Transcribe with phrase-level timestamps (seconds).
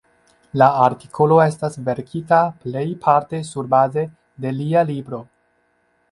[0.59, 4.05] La artikolo estas verkita plejparte surbaze
[4.47, 5.21] de lia libro.